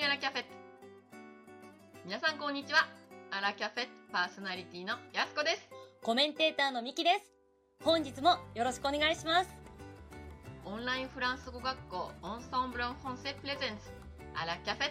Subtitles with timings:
[0.00, 0.44] ビューアラキャフェ
[2.06, 2.88] 皆さんこんにちは。
[3.30, 5.68] アラキャフェパーソナリティのやすこです。
[6.00, 7.30] コメンテーターのミキです。
[7.84, 9.50] 本日もよろしくお願いします。
[10.64, 13.90] オンラインフランス語学校オンソンブロンフォンセプレゼンツ
[14.34, 14.90] アラキャフェ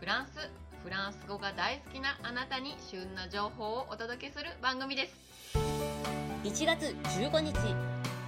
[0.00, 0.38] フランス、
[0.82, 5.58] フランス語が大好きなあなたに旬な情報をお届けする番組です。
[6.44, 7.52] 1月15日、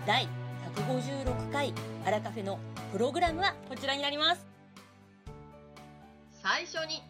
[0.07, 0.29] 第
[0.77, 1.73] 156回
[2.05, 2.59] アラカフェの
[2.93, 4.54] プログラムはこちらになります。
[6.45, 7.03] 最初に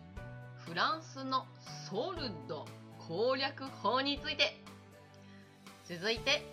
[0.64, 1.44] フランスの
[1.90, 2.66] ソルド
[3.08, 4.56] 攻略法について。
[5.86, 6.46] 続いて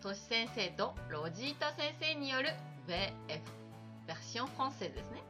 [0.00, 2.50] トシ先生とロジータ先生による
[2.86, 3.40] VF
[4.06, 5.24] バーションフォンセですね。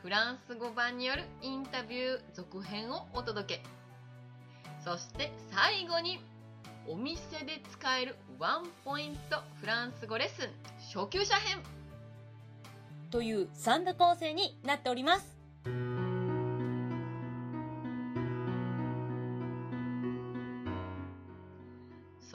[0.00, 3.62] フランス語版によるインタビュー続編をお届け。
[4.82, 6.18] そして最後に
[6.88, 10.50] お店で使えるワンポイントフランス語レッスン。
[10.94, 11.58] 初級者編。
[13.10, 16.01] という3部構成になっております。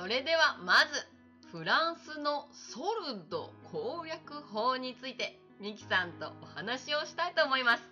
[0.07, 1.05] それではまず
[1.51, 2.79] フランスのソ
[3.13, 7.83] ルド攻略法についてミキさんとお話をしたいと思います。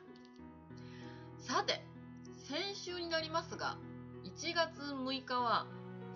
[1.40, 1.84] さて
[2.48, 3.76] 先週になりますが
[4.24, 5.66] 1月6日は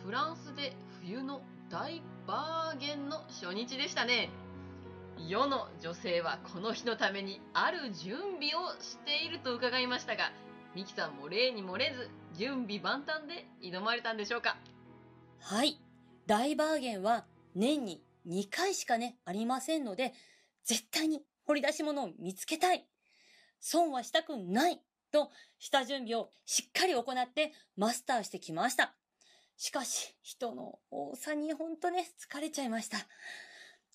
[0.06, 4.30] フランスで冬の大バーゲンの初日でしたね。
[5.28, 10.32] 世の女性はこの日のためにある準備をしていると伺いましたが
[10.74, 14.56] ミキさんも例に漏れず準備万端で挑まれたんでしょうか？
[15.42, 15.78] はい。
[16.30, 20.14] 大バーゲンは年に2回しかね、ありませんので、
[20.64, 22.86] 絶対に掘り出し物を見つけたい。
[23.60, 24.80] 損はしたくない。
[25.12, 28.94] と、下準備をしっかり行ってマスターしてきました。
[29.58, 33.00] しかし、人の多さにほんとね、疲れちゃいました。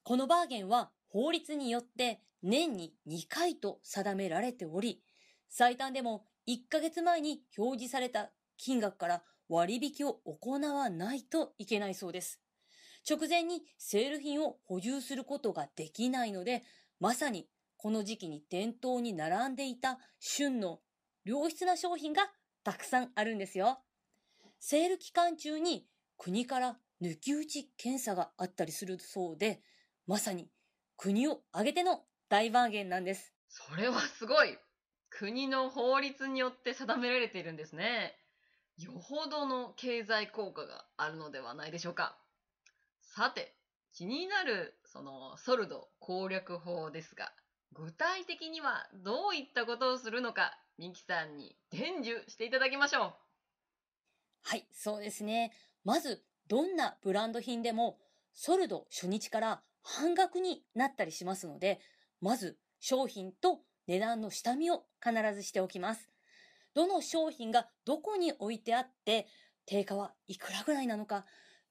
[0.02, 5.00] このバーゲンは法律によって年に2回と定められており、
[5.48, 9.22] 最短でも1ヶ月前に表示された金額から
[9.54, 12.40] 割引を行わないといけないそうです。
[13.08, 16.64] 直前にセール品を補充することができないので、
[16.98, 20.80] まさにこの時期に店頭に並んでいた旬の
[21.24, 22.22] 良質な商品が
[22.64, 23.78] たくさんあるんですよ。
[24.58, 25.86] セール期間中に
[26.16, 29.62] 国から抜き打ち検査があったりするそうで、
[30.06, 30.48] まさに
[30.96, 33.32] 国を挙げての大バーゲンなんです。
[33.48, 34.58] それはすごい
[35.10, 38.16] 国の法律によって定められているんですね。
[38.76, 42.18] よほどの経済効果があるのではないでしょうか。
[43.00, 43.54] さて、
[43.92, 47.32] 気になるそのソルド攻略法ですが、
[47.72, 53.14] 具体的にはどういったことをするのか、ミキさんに伝授していただきましょう。
[54.42, 55.52] はい、そうですね。
[55.84, 57.98] まず、どんなブランド品でも、
[58.32, 61.80] ソルド初日から半額になったりしますので、
[62.20, 66.13] まず商品と値段の下見を必ずしておきます。
[66.74, 69.26] どの商品がどこに置いてあって、
[69.66, 71.24] 定価はいくらぐらいなのか、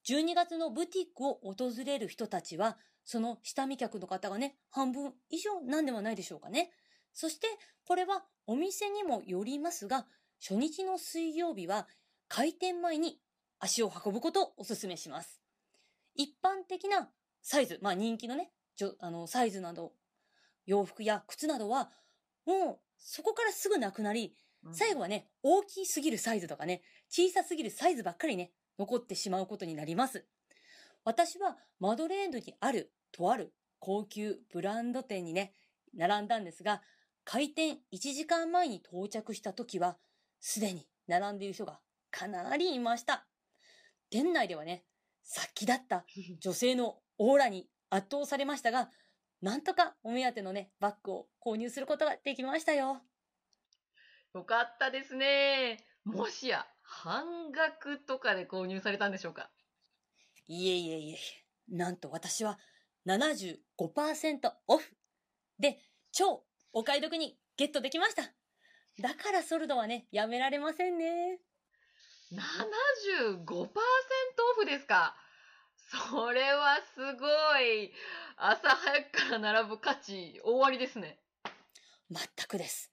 [0.08, 6.72] 12月のブティックを訪れる人たちは、その下見客の方がね、半分以上なんではないでしょうかね。
[7.14, 7.48] そして、
[7.86, 10.08] これはお店にもよりますが、
[10.42, 11.88] 初日の水曜日は
[12.28, 13.20] 開店前に
[13.60, 15.42] 足を運ぶことをお勧めします。
[16.16, 17.10] 一般的な
[17.42, 18.52] サイズ、まあ人気のね、
[19.00, 19.94] あのサイズなど、
[20.66, 21.92] 洋服や靴などは、
[22.46, 24.36] もうそこからすぐなくなり、
[24.72, 30.26] 最後はね、大きすぎるサイズとかね、小さすぎるサイズばっかりね、残ってしまうことになります。
[31.04, 35.54] 私はマドレーヌにあるとある高級ブランド店にね、
[35.94, 36.82] 並んだんですが、
[37.26, 39.98] 開店1時間前に到着した時は、
[40.40, 43.28] すでに並んでいる人がかなりいました。
[44.10, 44.86] 店内ではね、
[45.24, 46.06] 殺気だった
[46.40, 48.90] 女性のオーラに圧倒されましたが、
[49.42, 53.02] なんとかお目当てのね、バッグを購入することができましたよ。
[54.34, 55.86] よかったですね。
[56.04, 59.50] もしや半額とかで購入されたんでしょうか？
[60.48, 61.18] いえいえいえ
[61.70, 62.58] なんと私は
[63.06, 63.58] 75%
[64.68, 64.96] オフ
[65.60, 65.80] で
[66.12, 66.44] 超
[66.74, 68.24] お買い得にゲットできました。
[69.02, 71.40] だからソルドはね、やめられませんね。
[72.32, 73.68] 75%オ
[74.56, 75.16] フですか？
[76.12, 77.28] それはすご
[77.60, 77.92] い
[78.38, 81.20] 朝早くから並ぶ価値大ありですね。
[82.10, 82.93] 全くです。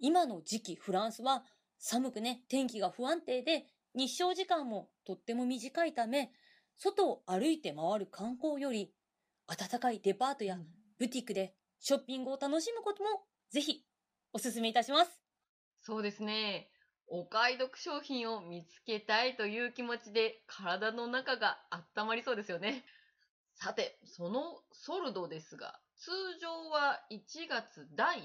[0.00, 1.44] 今の時期フランスは
[1.78, 6.32] 寒くね、天気が不安定で日照時間もとっても短いため、
[6.76, 8.94] 外を歩いて回る観光より
[9.46, 10.58] 暖かいデパートや
[10.98, 13.10] ブティックでショッピングを楽しむことも
[13.50, 13.84] ぜひ
[14.32, 15.22] お勧めいたします。
[15.80, 16.70] そうですね。
[17.06, 21.58] お買い得商品を見つけたいという気持ちで体の中が
[21.96, 22.84] 温まりそうですよね。
[23.54, 28.22] さて、そのソルドですが、通常は1月第2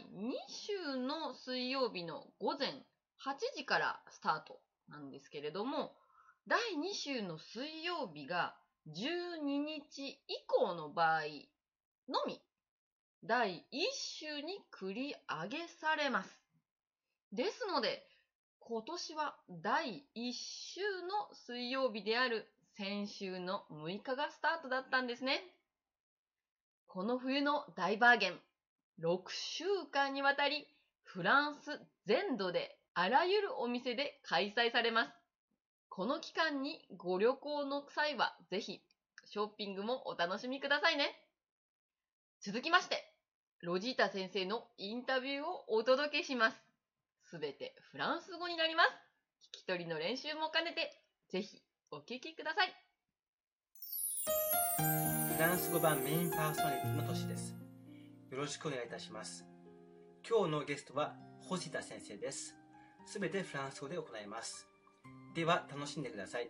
[0.47, 5.91] 週の水曜日の午前8時からスタートなんですけれども、
[6.47, 8.55] 第2週の水曜日が
[8.87, 11.23] 12日以降の場合
[12.07, 12.39] のみ、
[13.25, 16.29] 第1週に繰り上げされます。
[17.33, 18.07] ですので、
[18.59, 22.47] 今年は第1週の水曜日である
[22.77, 25.54] 先週の6日がスタートだったんですね。
[26.95, 28.39] この冬の大バーゲン、
[29.03, 30.65] 6週間にわたり
[31.03, 35.09] フランス全土であらゆるお店で開催されます。
[35.89, 38.79] この期間にご旅行の際はぜひ
[39.25, 41.13] ショッピングもお楽しみくださいね。
[42.41, 43.13] 続きまして、
[43.61, 46.63] ロジータ先生のインタビューをお届けします。
[47.25, 48.89] すべてフランス語になります。
[49.53, 50.97] 聞き取りの練習も兼ねて、
[51.29, 51.61] ぜひ
[51.91, 52.73] お聞きください。
[55.34, 57.56] フランス語版メインパーソナリティの年です。
[58.30, 59.44] よろしくお願いいたします。
[60.28, 62.54] 今日のゲストは星田先生です。
[63.06, 64.68] すべてフランス語で行います。
[65.34, 66.48] では、楽しんでください。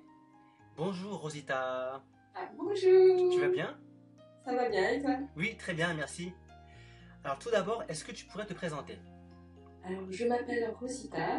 [0.76, 2.02] Bonjour Rosita.
[2.34, 3.78] Ah, bonjour Tu vas bien
[4.44, 6.32] Ça va bien et toi Oui, très bien, merci.
[7.24, 8.98] Alors tout d'abord, est-ce que tu pourrais te présenter
[9.84, 11.38] Alors, je m'appelle Rosita.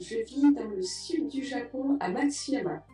[0.00, 2.84] Je vis dans le sud du Japon, à Matsuyama,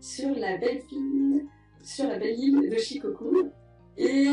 [0.00, 1.46] sur la belle île,
[1.83, 3.49] sur la belle île de Shikoku.
[3.97, 4.27] Et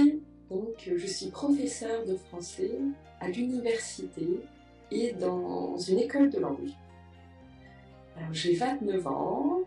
[0.48, 2.72] donc, je suis professeure de français
[3.20, 4.26] à l'université
[4.90, 6.70] et dans une école de langue.
[8.16, 9.60] Alors, j'ai 29 ans.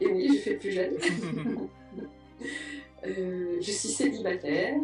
[0.00, 0.96] Et oui, je fais plus jeune.
[3.06, 4.80] Euh, je suis célibataire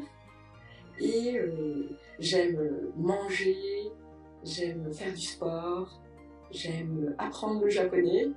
[1.01, 1.89] et euh,
[2.21, 3.57] j'aime manger,
[4.45, 6.01] j'aime faire du sport,
[6.51, 8.29] j'aime apprendre le japonais.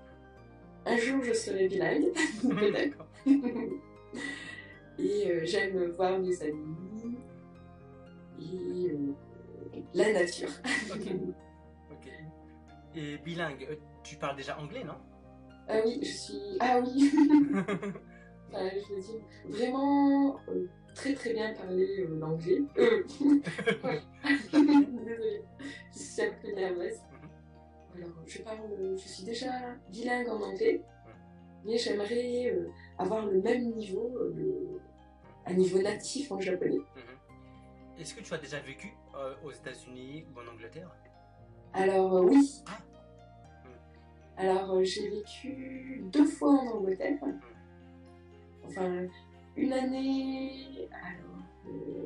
[0.85, 2.11] Un jour, je serai bilingue,
[2.41, 2.97] peut-être.
[4.97, 7.17] Et euh, j'aime voir mes amis
[8.39, 9.13] et euh,
[9.93, 10.49] la nature.
[10.93, 11.11] Ok.
[11.91, 12.11] Ok.
[12.95, 14.95] Et bilingue, euh, tu parles déjà anglais, non?
[15.67, 16.57] Ah oui, je suis.
[16.59, 17.11] Ah oui
[18.53, 22.61] Enfin, je veux dire, vraiment euh, très très bien parler l'anglais.
[24.53, 25.41] Désolée,
[25.91, 26.99] je suis un peu nerveuse.
[27.95, 29.49] Alors, je parle, je suis déjà
[29.89, 30.81] bilingue en anglais,
[31.65, 34.79] mais j'aimerais euh, avoir le même niveau, euh, le-
[35.45, 36.77] un niveau natif en japonais.
[36.77, 37.99] Mhm.
[37.99, 40.89] Est-ce que tu as déjà vécu euh, aux États-Unis ou en Angleterre?
[41.73, 42.49] Alors, euh, oui.
[42.67, 42.77] Ah.
[44.37, 47.17] Alors, euh, j'ai vécu deux fois en Angleterre.
[48.65, 49.05] Enfin,
[49.55, 50.89] une année.
[50.91, 52.05] Alors, euh,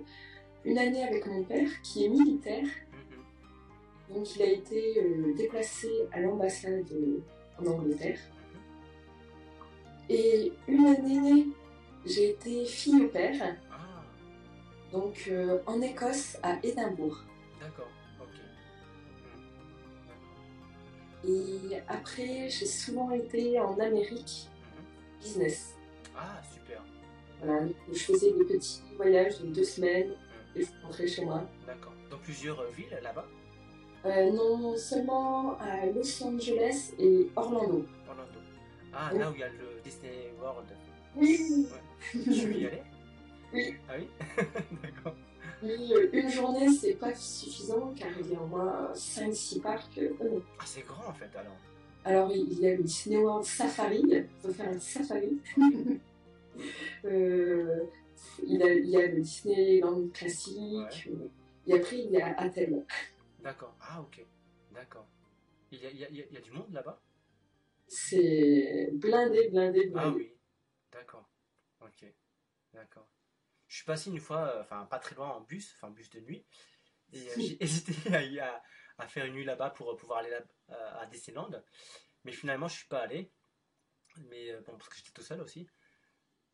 [0.65, 2.65] une année avec mon père qui est militaire.
[2.91, 4.15] Mhm.
[4.15, 6.91] Donc, il a été euh, déplacé à l'ambassade
[7.59, 8.19] en Angleterre.
[10.09, 11.47] Et une année,
[12.05, 13.55] j'ai été fille au père.
[13.71, 13.75] Ah,
[14.91, 17.17] Donc, euh, en Écosse, à Édimbourg.
[17.59, 17.87] d'accord,
[18.19, 18.27] ok.
[21.23, 21.31] D'accord.
[21.31, 24.47] Et après, j'ai souvent été en Amérique
[24.77, 25.21] Mhm.
[25.21, 25.75] business.
[26.15, 26.83] Ah, super.
[27.43, 30.11] Voilà, donc je faisais des petits voyages de deux semaines
[30.55, 31.43] et je rentrais chez moi.
[31.67, 31.93] D'accord.
[32.09, 33.25] Dans plusieurs euh, villes là-bas?
[34.05, 37.85] Euh, non seulement à Los Angeles et Orlando.
[38.07, 38.39] Orlando.
[38.93, 39.19] Ah, Oui.
[39.19, 40.65] là où il y a le Disney World.
[41.15, 41.67] Oui,
[42.11, 42.81] Tu veux y aller?
[43.53, 43.75] Oui.
[43.89, 44.07] Ah oui?
[44.83, 45.15] D'accord.
[45.63, 49.97] oui euh, une journée, c'est pas suffisant car il y a au moins 5-6 parcs.
[49.97, 50.39] euh.
[50.59, 51.55] Ah, c'est grand en fait alors.
[52.05, 55.37] Alors, il y a le Disney World Safari, il faut faire un safari.
[57.05, 57.83] Euh,
[58.45, 61.09] il, y a, il y a le Disneyland classique.
[61.65, 62.83] Et après, il y a Athènes.
[63.41, 63.73] D'accord.
[63.79, 64.25] Ah, ok.
[64.73, 65.05] D'accord.
[65.71, 66.99] Il y a, il y a- il y a- il y a du monde là-bas?
[67.89, 69.91] C'est blindé, blindé, blindé.
[69.95, 70.33] Ah oui.
[70.91, 71.29] D'accord.
[71.81, 72.05] Ok.
[72.73, 73.09] D'accord.
[73.67, 76.19] Je suis passé une fois, euh, enfin pas très loin en bus, enfin bus de
[76.19, 76.45] nuit,
[77.13, 78.61] et euh, j'ai hésité à,
[78.97, 81.51] à, faire une nuit là-bas pour euh, pouvoir aller là, à, à Disneyland,
[82.23, 83.31] mais finalement je suis pas allé.
[84.29, 85.69] Mais bon, parce que j'étais tout seul aussi.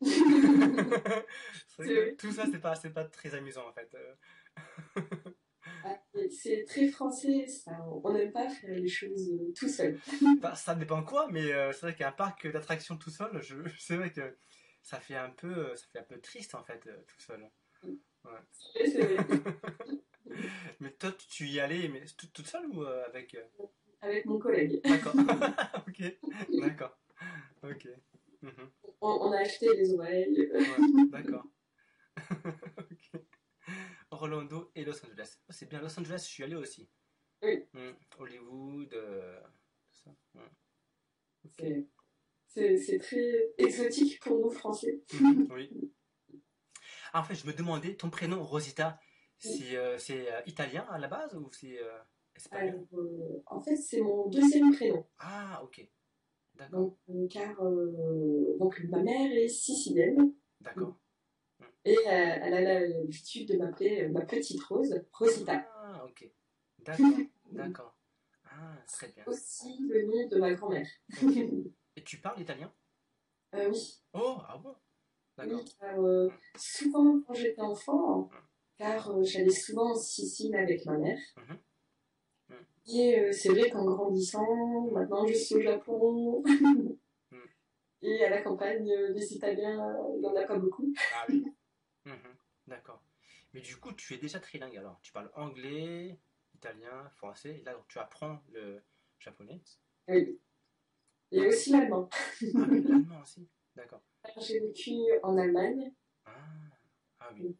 [2.18, 3.96] Tout ça, c'est pas, c'est pas très amusant en fait.
[6.30, 7.72] C'est très français, ça.
[8.04, 9.98] On n'aime pas faire les choses euh, tout seul.
[10.40, 13.96] Bah, ça dépend quoi, mais euh, c'est vrai qu'un parc d'attractions tout seul, je, c'est
[13.96, 14.36] vrai que
[14.82, 17.48] ça fait un peu, euh, ça fait un peu triste en fait, euh, tout seul.
[18.74, 19.16] C'est vrai.
[20.80, 23.36] Mais toi, tu- y allais, mais tout- toute seule ou euh, avec
[24.00, 24.80] Avec mon collègue.
[24.84, 25.14] D'accord.
[25.88, 26.18] ok.
[26.60, 26.98] D'accord.
[27.62, 27.88] Ok.
[28.42, 28.70] Mhm.
[29.00, 30.50] On, on a acheté les oreilles.
[30.52, 31.46] Ouais, D'accord.
[34.22, 35.38] Orlando et Los Angeles.
[35.48, 36.88] Oh, c'est bien, Los Angeles, je suis allé aussi.
[37.42, 37.64] Oui.
[37.72, 37.90] Mm.
[38.18, 39.40] Hollywood, euh,
[39.88, 40.10] tout ça.
[40.34, 40.40] Mm.
[41.44, 41.64] Ok.
[42.48, 45.02] C'est- très exotique pour nous, Français.
[45.12, 45.70] Mhm, oui.
[47.12, 48.98] Ah, en fait, je me demandais, ton prénom, Rosita,
[49.38, 51.98] C'est euh, euh, italien à la base ou c'est euh,
[52.34, 52.86] espagnol?
[52.92, 55.06] Alors, en fait, c'est mon deuxième prénom.
[55.18, 55.86] Ah, ok.
[56.54, 56.96] D'accord,
[57.30, 57.54] car
[58.58, 60.98] donc, ma mère est sicilienne d'accord.
[61.86, 62.00] Et euh,
[62.42, 65.64] elle a l'habitude de m'appeler euh, ma petite Rose, Rosita.
[65.72, 66.28] Ah, ok.
[66.80, 67.06] D'accord,
[67.52, 67.96] d'accord.
[68.44, 69.22] Ah, très bien.
[69.26, 70.88] Aussi le nom de ma grand-mère.
[71.96, 72.72] Et tu parles italien?
[73.54, 74.74] Euh, oui, Oh, ah bon?
[75.38, 75.60] D'accord.
[75.60, 78.30] oui, car euh, souvent quand j'étais enfant,
[78.78, 81.18] car euh, j'allais souvent en Sicile avec ma mère.
[81.36, 81.58] Mhm.
[82.48, 82.66] Mhm.
[82.88, 86.42] Et euh, c'est vrai qu'en grandissant, maintenant je suis au Japon.
[88.02, 90.92] Et à la campagne, les Italiens, il n'y en a pas beaucoup.
[91.14, 91.44] Ah oui.
[92.06, 92.36] Mhm,
[92.66, 93.02] D'accord.
[93.52, 94.98] Mais du coup, tu es déjà trilingue alors.
[95.02, 96.18] Tu parles anglais,
[96.54, 97.58] italien, français.
[97.58, 98.80] Et là, tu apprends le
[99.18, 99.60] japonais.
[100.08, 100.40] Oui.
[101.32, 102.08] Et aussi l'allemand.
[102.12, 102.16] Ah,
[102.54, 103.48] l'allemand aussi.
[103.74, 104.02] D'accord.
[104.40, 105.92] J'ai vécu en Allemagne
[106.24, 106.32] Ah,
[107.20, 107.56] ah oui.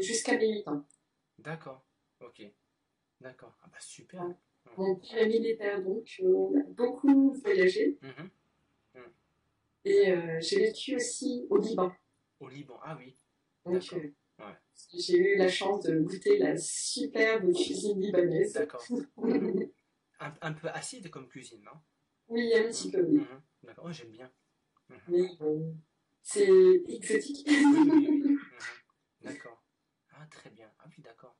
[0.00, 0.86] jusqu'à mes 8 ans.
[1.38, 1.84] D'accord.
[2.20, 2.42] Ok.
[3.20, 3.56] D'accord.
[3.62, 4.22] Ah bah super.
[4.24, 4.34] Ouais.
[4.76, 7.98] Mon père est militaire, donc on a beaucoup voyagé.
[8.02, 8.30] Mhm.
[9.84, 11.92] Et euh, j'ai vécu aussi au Liban.
[12.40, 12.78] Au Liban.
[12.82, 13.16] Ah oui.
[13.72, 14.54] Donc euh, Ouais.
[14.94, 18.52] j'ai eu la chance de goûter la superbe cuisine libanaise.
[18.52, 18.84] D'accord.
[18.88, 19.02] oui,
[20.20, 21.70] Un, un peu acide comme cuisine, non?
[22.30, 23.18] Un petit peu, oui.
[23.18, 23.42] Mhm.
[23.62, 23.84] D'accord.
[23.86, 24.30] Oh, j'aime bien.
[25.06, 25.72] Mais euh,
[26.22, 26.48] c'est
[26.88, 27.46] exotique.
[27.48, 28.38] Oui, oui, oui.
[28.38, 28.38] Mhm.
[29.22, 29.62] D'accord.
[30.14, 30.70] Ah, très bien.
[30.80, 31.36] Ah oui, d'accord.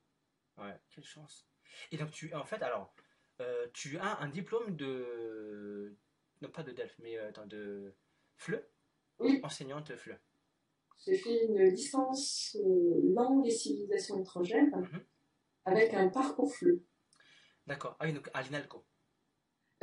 [0.59, 1.47] Ouais, quelle chance.
[1.91, 2.95] Et donc, tu, en fait, alors,
[3.41, 5.97] euh, tu as un diplôme de.
[6.41, 7.95] Non, pas de Delft, mais euh, attends, de
[8.37, 8.65] FLE
[9.19, 9.41] Oui.
[9.43, 10.19] Enseignante FLE.
[11.05, 15.01] J'ai fait une licence euh, langue et civilisation étrangère Mhm.
[15.65, 16.85] avec un parcours fleu.
[17.67, 17.97] D'accord.
[18.01, 18.85] Ah oui, donc à l'INALCO.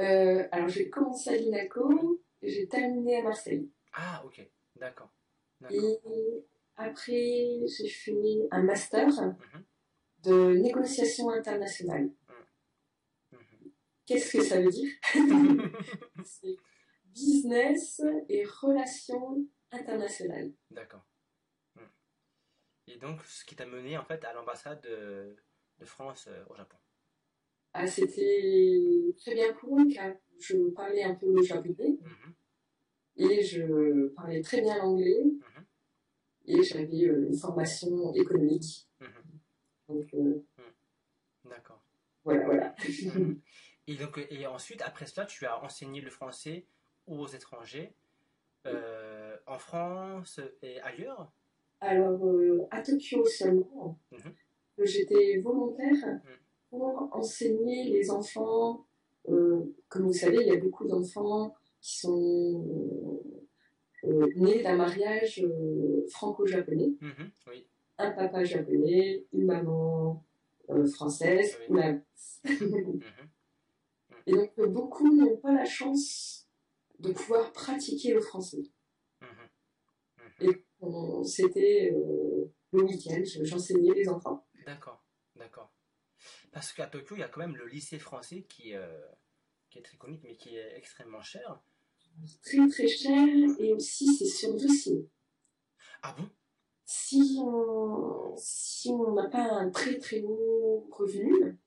[0.01, 3.69] Euh, alors j'ai commencé à l'INACO et j'ai terminé à Marseille.
[3.93, 4.45] Ah, ok.
[4.75, 5.09] D'accord.
[5.61, 5.77] D'accord.
[5.83, 6.45] Et
[6.75, 9.63] après j'ai fait un master Mhm.
[10.23, 12.11] de négociation internationale.
[13.31, 13.71] Mhm.
[14.05, 14.91] Qu'est-ce que ça veut dire?
[16.25, 16.57] C'est
[17.05, 20.51] business et relations internationales.
[20.71, 21.05] D'accord.
[21.75, 21.81] Hmm.
[22.87, 25.35] Et donc, ce qui t'a mené en fait à l'ambassade de,
[25.79, 26.77] de France euh, au Japon?
[27.73, 32.33] Ah, c'était très bien pour moi car je parlais un peu le japonais Mhm.
[33.17, 35.65] et je parlais très bien l'anglais Mhm.
[36.45, 38.87] et j'avais euh, une formation économique.
[38.99, 39.39] Mhm.
[39.89, 40.45] Donc euh,
[41.43, 41.83] D'accord.
[42.23, 42.75] voilà, voilà.
[43.87, 46.65] Et donc, et ensuite, après cela, tu as enseigné le français
[47.05, 47.95] aux étrangers
[48.65, 51.31] euh, en France et ailleurs?
[51.81, 54.33] Alors euh, à Tokyo seulement, Mhm.
[54.83, 56.21] j'étais volontaire
[56.69, 58.85] pour enseigner les enfants.
[59.29, 63.21] euh, comme vous savez, il y a beaucoup d'enfants qui sont
[64.03, 65.43] nés d'un mariage
[66.09, 66.93] franco-japonais.
[67.01, 67.31] Mhm.
[67.47, 67.67] Oui.
[67.97, 70.23] Un papa japonais, une maman
[70.93, 71.79] française Oui.
[72.45, 73.29] Mhm.
[74.27, 76.44] Et donc, beaucoup n'ont pas la chance
[76.99, 78.63] de pouvoir pratiquer le français.
[79.21, 80.53] Mhm.
[80.81, 84.45] On- C'était euh, le week-end, je- j'enseignais les enfants.
[84.65, 85.03] D'accord.
[85.35, 85.73] D'accord.
[86.51, 89.05] Parce qu'à Tokyo, il y a quand même le lycée français qui, euh,
[89.69, 91.61] qui est très connu, mais qui est extrêmement cher.
[92.43, 93.27] Très très cher
[93.59, 95.09] et aussi c'est sur dossier.
[96.01, 96.29] Ah bon?
[96.85, 101.57] Si on si on n'a pas un très très haut revenu,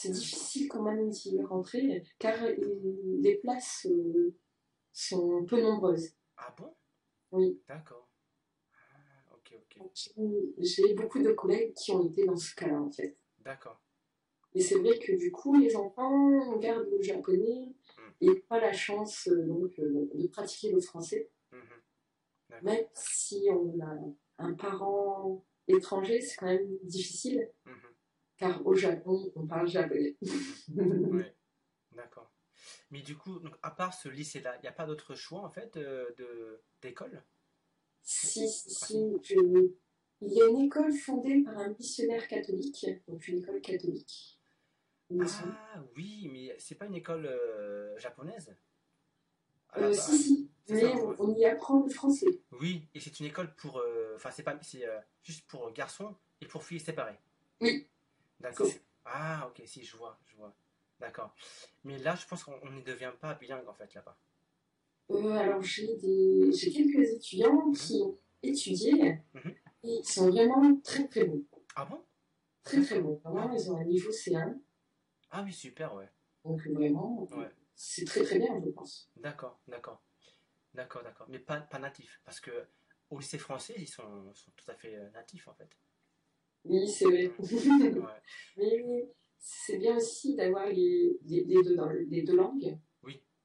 [0.00, 2.36] c'est difficile quand même d'y rentrer car
[3.20, 4.34] les places euh,
[4.92, 6.14] sont peu nombreuses.
[6.38, 6.74] Ah bon?
[7.32, 7.60] Oui.
[7.68, 8.08] D'accord.
[8.72, 10.22] Ah, ok, ok.
[10.58, 13.16] J'ai beaucoup de collègues qui ont été dans ce cas-là en fait.
[13.40, 13.80] D'accord.
[14.54, 17.68] Et c'est vrai que du coup, les enfants gardent le japonais
[18.22, 21.30] et pas la chance euh, donc, euh, de pratiquer le français.
[21.52, 21.60] Mhm.
[22.48, 22.64] D'accord.
[22.64, 23.96] Même si on a
[24.38, 27.89] un parent étranger, c'est quand même difficile, Mhm.
[28.40, 30.16] Car au Japon, on parle japonais.
[30.74, 31.36] Ouais.
[31.92, 32.32] D'accord.
[32.90, 35.50] Mais du coup, donc, à part ce lycée-là, il n'y a pas d'autre choix en
[35.50, 37.22] fait euh, de d'école?
[38.02, 39.68] Si, si, je-
[40.22, 44.38] Il y a une école fondée par un missionnaire catholique, donc une école catholique.
[45.26, 45.54] semble.
[45.58, 48.54] Ah oui, mais c'est pas une école euh, japonaise?
[49.70, 52.40] À Euh, la si, si, mais ça, on, y apprend le français.
[52.52, 53.78] Oui, et c'est une école pour.
[53.78, 54.84] euh, Enfin, c'est pas, c'est
[55.22, 57.18] juste pour garçons et pour filles séparées?
[57.60, 57.86] Oui.
[58.40, 58.66] D'accord.
[59.04, 60.54] Ah, ok, si, je vois, je vois.
[60.98, 61.34] D'accord.
[61.84, 64.18] Mais là, je pense qu'on on ne devient pas bilingue en fait là-bas.
[65.10, 69.54] Euh, alors j'ai des j'ai quelques étudiants qui ont étudié Mhm.
[69.82, 71.44] et ils sont vraiment très très bons.
[71.74, 72.04] Ah bon?
[72.62, 73.20] Très très bons.
[73.24, 74.60] Vraiment, ils ont un niveau C1.
[75.30, 76.08] Ah oui, super, ouais.
[76.44, 77.50] Donc vraiment, Ouais.
[77.74, 79.10] c'est très très bien, je pense.
[79.16, 80.02] D'accord, d'accord.
[80.74, 81.26] D'accord, d'accord.
[81.28, 82.20] Mais pas, pas natif.
[82.24, 82.50] Parce que
[83.10, 85.70] au lycée français, ils sont, sont tout à fait euh, natifs en fait.
[86.64, 87.26] Oui, c'est vrai.
[87.38, 88.22] Ouais.
[88.56, 92.78] Mais c'est bien aussi d'avoir les, les, les deux, dans- les deux langues.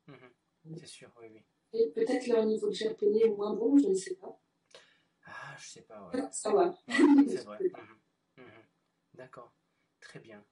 [0.08, 0.76] Mhm.
[0.78, 1.42] C'est sûr, oui, oui.
[1.74, 4.40] Et peut-être leur niveau de japonais est moins bon, je ne sais pas.
[5.26, 6.22] Ah, je sais pas, ouais.
[6.32, 6.68] Ça va.
[6.88, 7.58] Ouais, c'est vrai.
[8.38, 8.46] Mhm.
[8.46, 8.64] Mhm.
[9.16, 9.52] D'accord.
[10.00, 10.46] Très bien.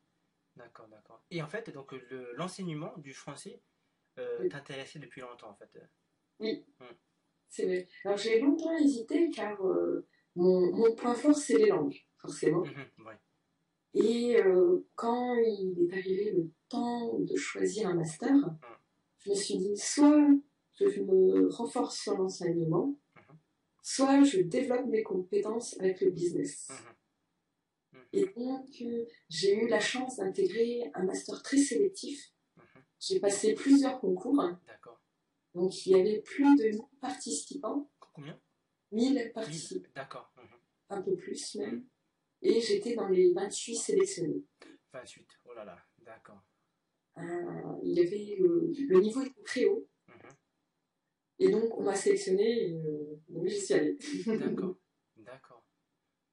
[0.55, 1.23] D'accord, d'accord.
[1.29, 3.61] Et en fait, donc le- l'enseignement du français
[4.17, 4.49] euh, Oui.
[4.49, 5.69] t'intéressait depuis longtemps, en fait.
[7.49, 7.87] C'est vrai.
[8.05, 11.95] Alors j'ai longtemps hésité car euh, mon, mon point fort c'est les langues,
[12.27, 12.63] forcément.
[12.65, 13.19] Mhm, ouais.
[13.95, 18.33] Et euh, quand il est arrivé le temps de choisir un master,
[19.19, 20.27] je me suis dit soit
[20.79, 23.37] je me renforce sur l'enseignement, Mhm.
[23.83, 26.69] soit je développe mes compétences avec le business.
[26.71, 27.99] Mhm.
[27.99, 28.05] Mhm.
[28.13, 32.33] Et donc euh, j'ai eu la chance d'intégrer un master très sélectif.
[32.57, 32.63] Mhm.
[32.99, 34.99] J'ai passé plusieurs concours, D'accord.
[35.53, 38.39] donc il y avait plus de 1000 participants, Combien?
[38.91, 39.31] 1000 Mille.
[39.33, 39.89] participants.
[39.95, 40.31] D'accord.
[40.37, 40.43] Mhm.
[40.89, 41.85] un peu plus même.
[42.43, 44.43] Et j'étais dans les 28 sélectionnés.
[44.91, 45.27] 28.
[45.45, 45.77] Oh là là.
[45.99, 46.41] D'accord.
[47.17, 49.87] Euh, il y avait le, le niveau était très haut.
[50.07, 50.15] Mhm.
[51.39, 53.97] Et donc on m'a sélectionné et euh, donc j'y suis allée.
[54.27, 54.75] D'accord.
[55.15, 55.63] D'accord.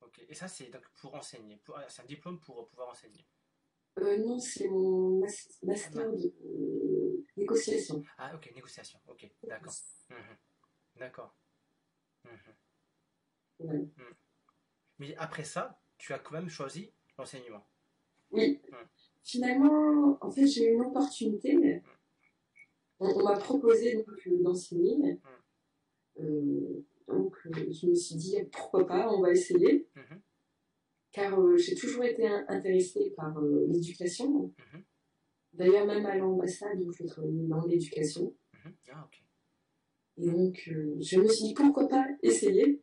[0.00, 0.24] Ok.
[0.28, 1.60] Et ça, c'est donc pour enseigner.
[1.74, 3.26] Ah, C'est un diplôme pour pouvoir enseigner?
[3.98, 8.02] Euh, non, c'est mon mas- master de euh, négociation.
[8.18, 8.52] Ah, ok.
[8.54, 9.00] Négociation.
[9.06, 9.30] Ok.
[9.42, 9.74] D'accord.
[10.10, 10.36] Mhm.
[10.96, 11.36] D'accord.
[12.24, 12.56] Mhm.
[13.60, 13.88] Ouais.
[14.98, 17.64] Mais après ça, tu as quand même choisi l'enseignement.
[18.32, 18.60] Oui.
[19.22, 21.82] Finalement, en fait, j'ai eu une opportunité.
[22.98, 25.18] On, on m'a proposé donc euh, d'enseigner.
[26.18, 29.86] Euh, donc, euh, je me suis dit pourquoi pas, on va essayer.
[29.94, 30.20] Mhm.
[31.12, 34.54] Car euh, j'ai toujours été in- intéressée par euh, l'éducation.
[34.72, 34.82] Mhm.
[35.52, 38.34] D'ailleurs, même à l'ambassade, je travaillais dans l'éducation.
[38.64, 38.74] Mhm.
[38.92, 39.08] Ah.
[40.18, 40.62] Et donc,
[41.00, 42.80] je me suis dit pourquoi pas essayer.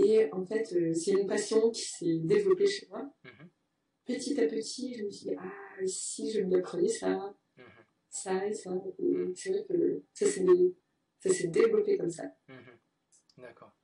[0.00, 3.02] Et en fait, euh, c'est une passion qui s'est développée chez moi.
[3.24, 3.50] Mhm.
[4.06, 7.84] Petit à petit, je me suis dit, ah, si je me apprenais ça, Mhm.
[8.08, 8.70] ça et ça.
[9.34, 10.02] C'est vrai que
[11.20, 12.24] ça s'est développé comme ça.
[12.48, 12.78] Mhm.
[13.38, 13.76] D'accord.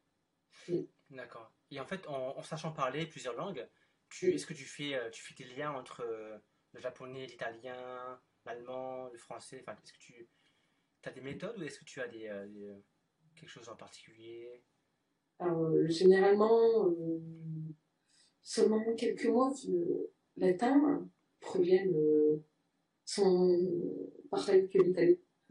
[0.68, 0.88] Oui.
[1.10, 1.52] D'accord.
[1.70, 3.68] Et en fait, en, en sachant parler plusieurs langues,
[4.08, 4.34] tu, Oui.
[4.34, 6.38] est-ce que tu fais, euh, tu fais des liens entre euh,
[6.72, 9.60] le japonais, l'italien, l'allemand, le français?
[9.66, 10.28] Enfin, est-ce que tu
[11.04, 12.72] as des méthodes ou est-ce que tu as des, des,
[13.34, 14.64] quelque chose en particulier?
[15.38, 17.20] Alors, euh, généralement, euh,
[18.42, 21.08] seulement quelques mots euh, latins
[21.40, 22.44] proviennent, euh,
[23.04, 23.58] sont
[24.30, 25.16] pareils que l'italien.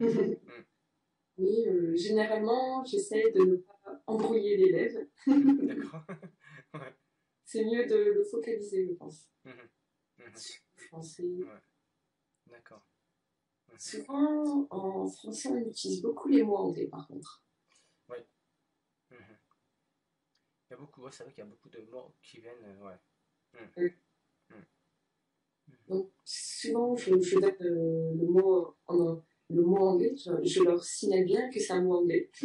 [1.36, 5.08] Mais euh, généralement, j'essaie de ne pas embrouiller l'élève.
[5.26, 6.02] D'accord.
[6.74, 6.94] ouais.
[7.44, 9.28] C'est mieux de le focaliser, je pense.
[10.36, 11.28] Sur le français.
[12.46, 12.86] D'accord.
[13.78, 17.44] Souvent, en français, on utilise beaucoup les mots anglais, par contre.
[19.10, 19.38] Mhm.
[20.63, 22.64] Il y a beaucoup, ouais, c'est vrai qu'il y a beaucoup de mots qui viennent,
[22.64, 23.96] euh, ouais.
[25.88, 30.82] Donc, souvent, je, je donne euh, le, mot en, le mot anglais, je, je leur
[30.82, 32.30] signale bien que c'est un mot anglais.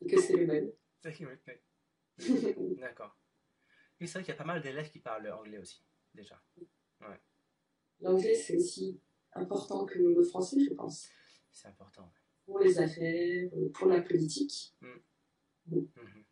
[0.00, 0.72] Et que c'est le même.
[2.78, 3.16] D'accord.
[4.00, 6.42] Oui, c'est vrai qu'il y a pas mal d'élèves qui parlent anglais aussi, déjà.
[8.00, 9.00] L'anglais, c'est aussi
[9.32, 11.08] important que le français, je pense.
[11.52, 12.12] C'est important.
[12.44, 14.74] Pour les affaires, euh, pour la politique.
[15.66, 15.88] Mhm.
[15.96, 16.24] Mhm.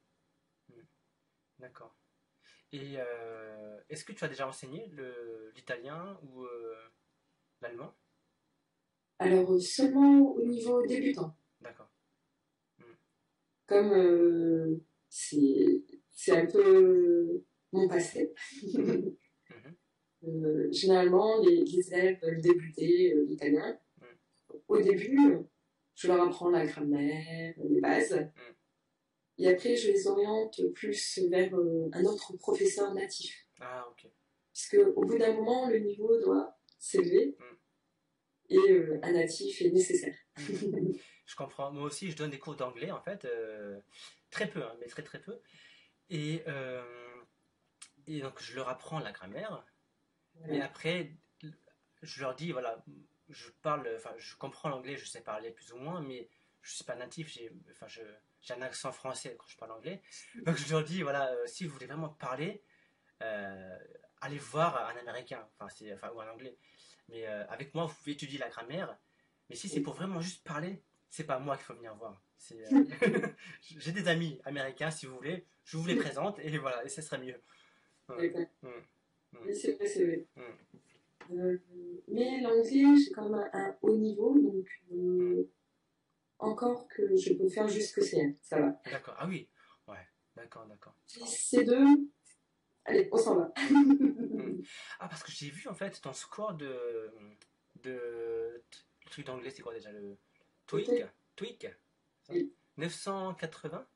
[1.59, 1.97] D'accord.
[2.73, 4.91] Et euh, est-ce que tu as déjà enseigné
[5.55, 6.75] l'italien ou euh,
[7.61, 7.95] l'allemand?
[9.19, 11.37] Alors, euh, seulement au niveau débutant.
[11.61, 11.89] D'accord.
[13.67, 15.83] Comme euh, c'est
[16.29, 17.43] un peu
[17.73, 18.35] mon passé.
[20.25, 20.73] Mhm.
[20.73, 23.77] Généralement, les, les élèves veulent débuter l'italien.
[24.69, 25.19] Au début,
[25.97, 28.31] je leur apprends la grammaire, les bases.
[29.39, 33.47] Et après, je les oriente plus vers euh, un autre professeur natif.
[33.61, 34.11] Ah, ok.
[34.53, 37.37] Parce qu'au bout d'un moment, le niveau doit s'élever.
[38.51, 40.17] Et euh, un natif est nécessaire.
[41.27, 41.71] Je comprends.
[41.73, 43.25] Moi aussi, je donne des cours d'anglais, en fait.
[43.25, 43.81] euh,
[44.31, 45.41] très peu, hein, mais très très peu.
[46.11, 46.83] Et, euh,
[48.07, 49.65] et donc, je leur apprends la grammaire.
[50.35, 50.65] Et Voilà.
[50.67, 51.13] après,
[52.03, 52.85] je leur dis, voilà,
[53.31, 56.29] je parle, enfin, je comprends l'anglais, je sais parler plus ou moins, mais
[56.61, 58.03] je suis pas natif, j'ai, enfin, je,
[58.43, 60.03] j'ai un accent français quand je parle anglais.
[60.45, 62.63] Donc, je leur dis, voilà, euh, si vous voulez vraiment parler,
[63.23, 63.79] euh,
[64.21, 66.57] allez voir un américain, enfin, ou un anglais.
[67.09, 68.97] Mais euh, avec moi, vous pouvez étudier la grammaire.
[69.49, 72.23] Mais si c'est pour vraiment juste parler, c'est pas moi qu'il faut venir voir.
[73.61, 77.01] J'ai des amis américains, si vous voulez, je vous les présente et voilà, et ce
[77.03, 77.41] serait mieux.
[78.09, 78.31] Ouais.
[78.31, 78.47] D'accord.
[78.63, 79.39] Mm.
[79.45, 80.27] Oui, c'est vrai, c'est vrai.
[80.37, 81.57] Mm.
[82.09, 85.49] Mais l'anglais, j'ai quand même un, haut niveau, donc euh,
[86.43, 88.81] encore que je peux faire jusque C1, ça va.
[88.91, 89.15] D'accord.
[89.19, 89.49] Ah oui.
[89.89, 90.07] Ouais.
[90.35, 90.95] D'accord, d'accord.
[91.09, 92.09] C2,
[92.85, 93.53] allez, on s'en va.
[95.01, 97.11] Ah, parce que j'ai vu en fait ton score de.
[97.83, 98.65] de.
[99.05, 100.17] Le truc d'anglais, c'est quoi déjà Le.
[100.67, 100.89] TOEIC
[101.35, 101.67] TOEIC
[102.29, 102.55] Oui.
[102.77, 103.87] 980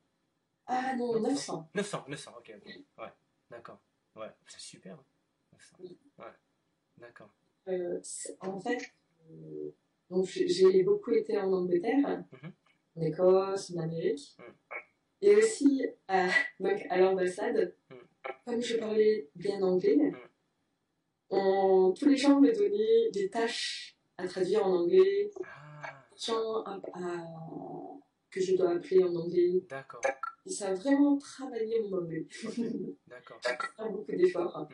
[0.67, 1.71] Ah non, 900.
[1.75, 2.73] 900, 900, ok, ok.
[2.99, 3.13] Ouais,
[3.51, 3.81] d'accord.
[4.17, 4.99] Ouais, c'est super.
[5.53, 5.77] 900.
[5.79, 5.99] Oui.
[6.19, 6.35] Ouais,
[6.99, 7.31] d'accord.
[7.69, 8.93] Euh, c'est- en fait,
[9.31, 9.71] euh,
[10.11, 12.53] donc j'ai beaucoup été en Angleterre, Mhm.
[12.97, 14.55] en Écosse, en Amérique, Mhm.
[15.23, 16.29] et aussi à,
[16.97, 17.75] l'ambassade.
[17.91, 17.97] Mhm.
[18.45, 19.99] Comme je parlais bien anglais,
[21.31, 26.63] on- tous les gens me donnaient des tâches à traduire en anglais, Ah, des gens
[26.63, 27.99] à- à-
[28.31, 29.65] que je dois appeler en anglais.
[29.69, 30.01] d'accord,
[30.47, 32.27] Et ça a vraiment travaillé mon anglais.
[33.07, 33.39] d'accord.
[33.43, 34.69] Faire beaucoup d'efforts.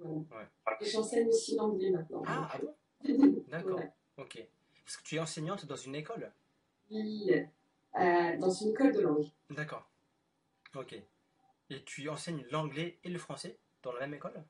[0.00, 0.46] Ouais.
[0.80, 2.22] Et j'enseigne aussi l'anglais maintenant.
[2.26, 2.74] Ah, ah bon?
[3.48, 3.92] D'accord, voilà.
[4.16, 4.36] ok.
[4.36, 6.32] Est-ce que tu es enseignante dans une école?
[6.90, 7.30] Oui,
[7.98, 9.26] euh, dans une école de langue.
[9.50, 9.88] D'accord.
[10.74, 10.94] Ok.
[11.70, 14.42] Et tu enseignes l'anglais et le français dans la même école?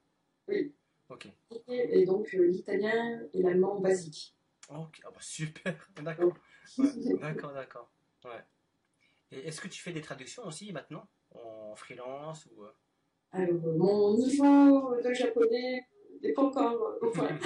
[0.49, 0.75] Oui.
[1.09, 1.29] Ok.
[1.69, 4.35] Et, et donc euh, l'italien et l'allemand basique.
[4.69, 5.01] Ok.
[5.05, 5.89] Ah bah super.
[6.03, 6.33] D'accord.
[6.79, 7.17] Ouais.
[7.21, 7.91] D'accord, d'accord.
[8.25, 8.43] Ouais.
[9.33, 11.07] Et est-ce que tu fais des traductions aussi maintenant?
[11.35, 12.65] En freelance ou...
[13.35, 15.87] euh Alors, euh, mon niveau de japonais
[16.23, 17.39] n'est pas encore euh, au point.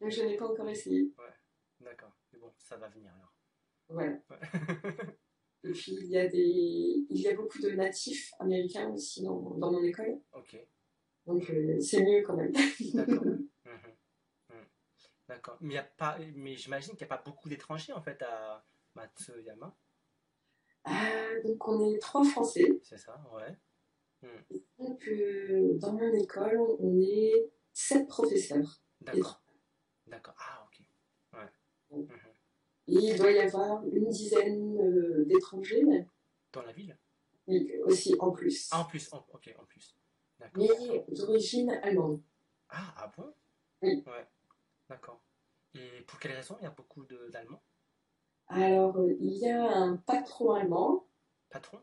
[0.00, 1.12] donc je n'ai pas encore essayé.
[1.80, 2.12] D'accord.
[2.32, 3.34] Mais bon, ça va venir alors.
[3.88, 4.12] Voilà.
[4.12, 4.38] Ouais.
[5.62, 6.38] Et puis il y a des,
[7.10, 10.18] il y a beaucoup de natifs américains aussi dans, dans mon école.
[10.32, 10.56] ok.
[11.26, 12.52] Donc euh, c'est mieux quand même.
[12.94, 13.24] D'accord.
[13.66, 14.56] Mhm.
[14.56, 14.66] Mhm.
[15.28, 15.58] D'accord.
[15.60, 16.18] Mais, il y a pas...
[16.34, 18.64] Mais j'imagine qu'il n'y a pas beaucoup d'étrangers en fait à
[18.96, 19.76] Matsuyama.
[20.84, 22.80] Ah, donc on est trois Français.
[22.82, 23.56] C'est ça Ouais.
[24.78, 28.80] Donc euh, dans mon école, on est sept professeurs.
[29.00, 29.42] D'accord.
[30.06, 30.34] D'accord.
[30.38, 30.82] Ah, ok.
[31.32, 32.06] Ouais.
[32.88, 35.84] Et il doit y avoir une dizaine euh, d'étrangers,
[36.52, 36.98] Dans la ville?
[37.46, 38.68] mais aussi en plus.
[38.72, 39.12] Ah, en plus.
[39.12, 39.96] en- Ok, en plus.
[40.38, 40.62] D'accord.
[40.62, 42.20] Mais d'origine allemande.
[42.68, 43.32] Ah, ah bon?
[43.82, 44.02] Oui.
[44.06, 44.26] Ouais.
[44.88, 45.22] D'accord.
[45.74, 46.56] Et pour quelle raison?
[46.60, 47.62] Il y a beaucoup d'Allemands?
[48.48, 51.06] Alors, il y a un patron allemand,
[51.48, 51.80] Patron?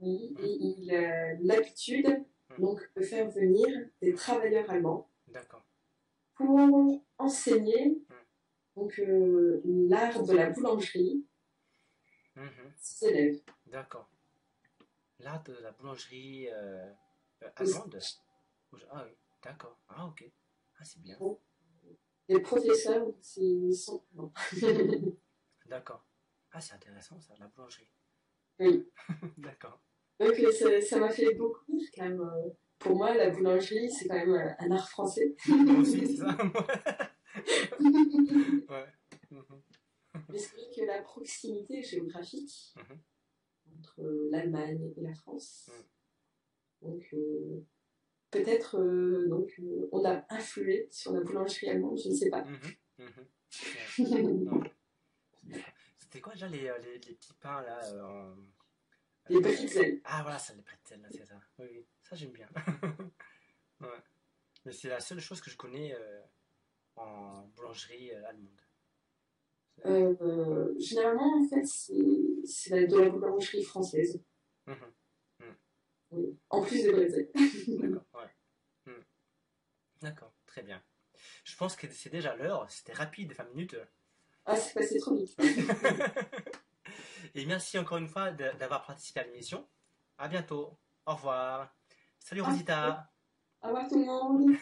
[0.00, 2.62] Oui, et il a l'habitude Hmm.
[2.62, 3.68] donc de faire venir
[4.02, 5.08] des travailleurs allemands
[6.34, 6.58] pour
[7.18, 8.14] enseigner Hmm.
[8.74, 11.24] donc euh, l'art de la boulangerie
[12.36, 12.44] Mhm.
[12.66, 13.40] à ses élèves.
[13.66, 14.08] D'accord.
[15.20, 16.92] L'art de la boulangerie euh,
[17.56, 17.98] allemande
[18.90, 19.12] Ah oui,
[19.44, 19.78] d'accord.
[19.88, 20.24] Ah, ok.
[20.78, 21.18] Ah, c'est bien.
[22.28, 24.02] Les professeurs, c'est sont.
[25.66, 26.04] D'accord.
[26.52, 27.90] Ah, c'est intéressant ça, la boulangerie.
[28.58, 28.88] Oui.
[29.38, 29.80] D'accord.
[30.20, 30.34] Donc
[30.82, 32.20] ça m'a fait beaucoup rire quand même.
[32.20, 35.34] euh, Pour moi, la boulangerie, c'est quand même euh, un art français.
[35.48, 36.36] Moi aussi, c'est ça
[38.68, 38.86] Ouais.
[39.30, 39.62] Mhm.
[40.28, 42.98] Mais c'est vrai que la proximité géographique Mhm.
[43.78, 45.70] entre euh, l'Allemagne et la France,
[46.82, 46.86] Mm.
[46.88, 47.64] donc euh,
[48.30, 52.44] peut-être euh, donc euh, on a influé sur la boulangerie allemande, je ne sais pas.
[52.44, 52.58] Mhm.
[52.98, 53.26] Mhm.
[55.48, 55.64] Ouais.
[55.98, 57.80] C'était quoi déjà les, les, les petits pains là
[59.30, 60.00] Les bretzels.
[60.04, 61.40] Ah voilà, ça les pretzels, là, c'est ça.
[61.58, 62.48] Oui, oui, ça j'aime bien.
[63.80, 63.88] ouais.
[64.64, 66.20] Mais c'est la seule chose que je connais euh,
[66.96, 68.60] en boulangerie euh, allemande.
[69.86, 74.22] Euh, généralement, en fait, c'est de la boulangerie française,
[74.66, 75.56] Mhm.
[76.12, 76.38] oui.
[76.50, 77.30] en plus des bretzels.
[77.68, 78.30] D'accord, ouais.
[78.92, 79.02] Hmm.
[80.02, 80.82] D'accord, très bien.
[81.44, 83.76] Je pense que c'est déjà l'heure, c'était rapide, 20 minutes.
[84.44, 85.34] Ah, c'est passé trop vite.
[87.34, 89.68] Et merci encore une fois d'avoir participé à l'émission.
[90.18, 90.78] À bientôt.
[91.06, 91.74] Au revoir.
[92.18, 93.10] Salut Ah, Rosita.
[93.62, 94.56] Au revoir tout le monde.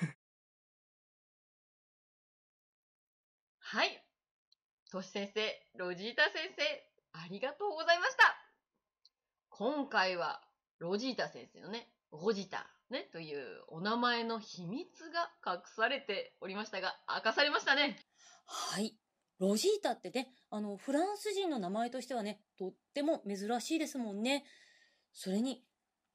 [3.61, 4.03] はい。
[4.91, 6.63] とし先生、ロジータ先生、
[7.13, 8.35] ありがとうございました。
[9.51, 10.41] 今回は、
[10.79, 17.99] ロジータ先生のね、ロジタ、ね、というお名前の秘密が隠されておりましたが、明かされましたね。
[18.47, 18.97] はい。
[19.39, 24.45] ロジータってね、あの、フランス人の名前としてはね、とっても珍しいですもんね。
[25.13, 25.65] それに、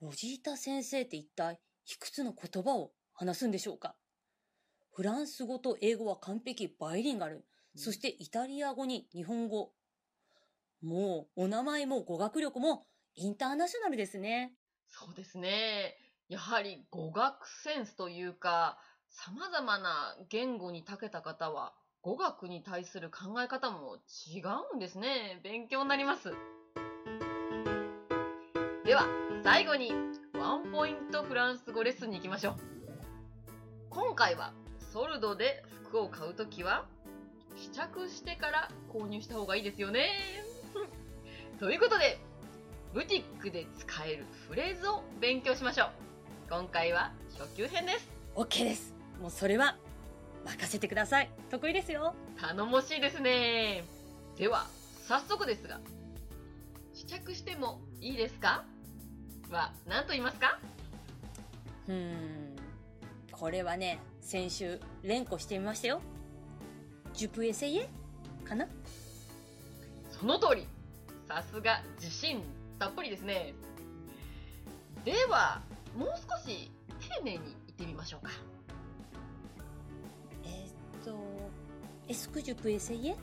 [0.02, 3.96] ロジータ先生って一体、いくつの言葉を話すんでしょうか？
[4.92, 7.46] フランス語と英語は完璧バイリンガル。
[7.76, 9.72] そしてイタリア語に日本語。
[10.82, 14.54] もう、お名前も語学力もインターナショナルですね。
[14.88, 15.96] そうですね。
[16.28, 18.78] やはり語学センスというか、
[19.10, 23.96] 様々な言語に長けた方は、語学に対する考え方も
[24.36, 24.42] 違
[24.74, 25.39] うんですね。
[25.42, 26.34] 勉強になります。
[28.84, 29.08] では、
[29.42, 29.94] 最後に、
[30.34, 32.56] ワンポイントフランス語レッスンに行きましょう。
[33.89, 34.52] 今回は、
[34.92, 36.86] ソルドで服を買うときは、
[37.56, 40.10] 試着してから購入した方がいいですよね。
[41.58, 42.20] ということで、
[42.94, 45.89] ブティックで使えるフレーズを勉強しましょう。
[46.50, 48.10] 今回は初級編です。
[48.36, 48.94] OK です。
[49.22, 49.78] もうそれは
[50.46, 51.30] 任せてください。
[51.50, 52.16] 得意ですよ。
[52.40, 53.84] 頼もしいですね。
[54.38, 54.68] では、
[55.08, 55.80] 早速ですが、
[56.94, 58.64] 試着してもいいですか？
[59.50, 60.60] は何と言いますか？
[61.88, 62.56] うーん。
[63.32, 66.02] これはね、先週連呼してみましたよ。
[67.14, 67.90] ジュプエセイエ
[68.44, 68.68] かな？
[70.12, 70.68] その通り
[71.28, 72.42] さすが自信
[72.80, 73.54] たっぷりですね
[75.04, 75.62] では
[75.98, 76.72] もう少し
[77.18, 78.32] 丁寧に言ってみましょうか
[81.04, 81.18] と、
[82.08, 83.16] エスクジュプエセイエ？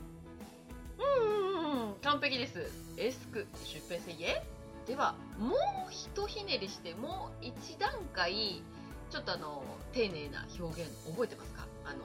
[0.99, 2.71] うんうんうん完璧です。
[2.97, 4.43] エスクシュペセイエ？
[4.87, 5.55] ではも
[5.87, 8.61] うひとひねりしてもう一段階
[9.09, 9.63] ちょっとあの
[9.93, 11.65] 丁寧な表現覚えてますか？
[11.85, 11.99] あの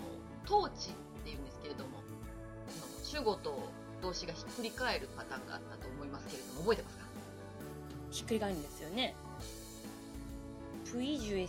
[0.46, 0.92] 統治っ
[1.24, 2.00] ていうんですけれども。
[3.02, 3.56] 主語と
[4.02, 7.04] 動詞がひっくり返るパターンがあったと思いますけれども覚えてますか？
[8.10, 9.14] ひっくり返るんですよね。
[10.90, 11.46] プイジュエ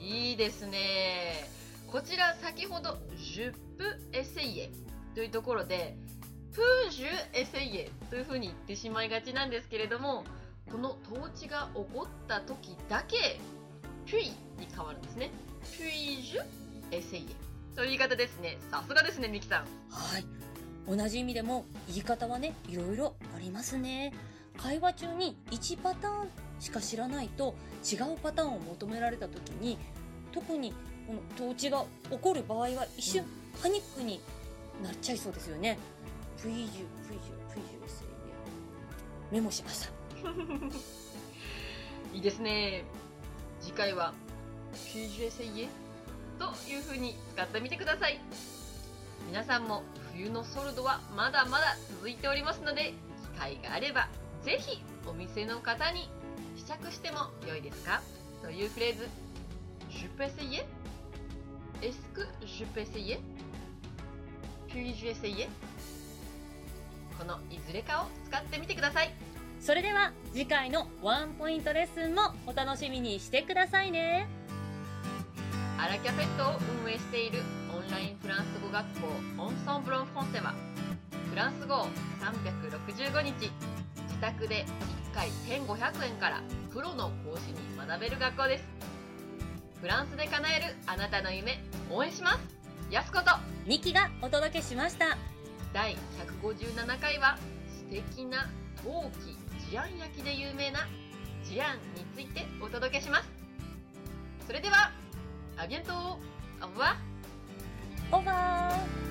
[0.00, 1.48] いいですね
[1.86, 3.58] こちら先ほどジュプ
[4.12, 4.70] エセイエ
[5.14, 5.96] というところで
[6.52, 10.24] プージュエセイエというふうに言ってしまいがちなんですけれども
[10.70, 13.38] この統治が起こった時だけ
[14.06, 14.24] ピュイ
[14.58, 15.30] に変わるんですね
[15.76, 16.42] ピュイジュ
[16.90, 19.60] エセイエという言い方ですねさすがですねミキさん
[19.90, 20.40] はい。
[20.88, 24.12] 同じ意味でも言い方はね、いろいろありますね。
[24.56, 26.28] 会話中に1パターン
[26.60, 29.78] しか知らないと違うパターンを求められた時に、
[30.32, 30.72] 特に
[31.06, 33.24] この統治が起こる場合は一瞬
[33.60, 34.20] パニックに
[34.82, 35.78] なっちゃいそうですよね。
[36.40, 38.04] プイジュ、プイジュ、プイジュです
[39.32, 40.00] メモしました。
[42.14, 42.84] いいですね
[43.60, 44.12] 次回は
[44.92, 45.68] 「ピュージュエセイエ」
[46.38, 48.18] という風に使ってみてください
[49.26, 52.94] 皆さんも冬のソルドはまだまだ続いておりますので
[53.34, 54.08] 機会があれば
[54.42, 56.19] ぜひお店の方に試
[56.78, 58.00] 着しても良いですか？
[58.42, 59.08] というフレーズ
[59.90, 60.64] 「Je peux essayer?
[61.82, 63.18] Est-ce que je peux essayer?
[64.68, 65.48] Puis-je essayer?
[67.18, 69.12] このいずれかを使ってみてください
[69.60, 74.26] それでは次回のワンポイントレッスンもお楽しみにしてくださいね。
[75.78, 77.40] アラキャフェットを運営している
[77.74, 79.06] オンラインフランス語学校
[79.42, 80.54] オンソンブロンフォンセは
[81.30, 81.86] フランス語を
[82.20, 83.50] 365日自
[84.20, 84.64] 宅で
[85.12, 86.40] 1回1500円から
[86.72, 88.64] プロの講師に学べる学校です。
[89.80, 92.38] フランスで叶えるあなたの夢応援します。
[92.90, 93.24] やすこと。
[93.66, 95.18] ミキがお届けしました。
[95.72, 95.96] 第
[96.42, 98.48] 157回は素敵な
[98.84, 99.36] 陶器
[99.70, 100.80] ジアン焼きで有名な
[101.44, 103.28] ジアンについてお届けします。
[104.46, 104.92] それでは
[105.56, 106.30] アビエントオー。
[106.78, 109.09] バーオーバー